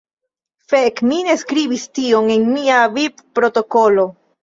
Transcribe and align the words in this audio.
Fek, 0.73 1.01
mi 1.09 1.19
ne 1.27 1.35
skribis 1.43 1.85
tion 2.01 2.35
en 2.39 2.51
mia 2.57 2.83
vivprotokolo. 2.99 4.13